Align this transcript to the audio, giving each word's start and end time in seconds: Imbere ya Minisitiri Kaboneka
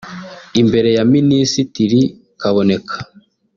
Imbere 0.61 0.89
ya 0.97 1.03
Minisitiri 1.13 1.99
Kaboneka 2.41 2.95